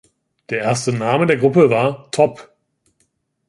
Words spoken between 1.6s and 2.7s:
war „Top“.